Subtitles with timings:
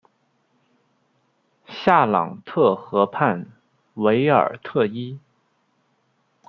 [1.67, 3.45] 夏朗特河畔
[3.93, 5.19] 韦尔特伊。